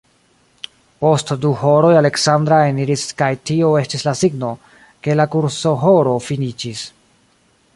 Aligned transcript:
Post 1.03 1.33
du 1.43 1.51
horoj 1.63 1.91
Aleksandra 1.99 2.57
eniris 2.69 3.03
kaj 3.19 3.29
tio 3.49 3.69
estis 3.83 4.07
la 4.09 4.15
signo, 4.23 4.49
ke 5.07 5.19
la 5.21 5.29
kursohoro 5.37 6.17
finiĝis. 6.31 6.83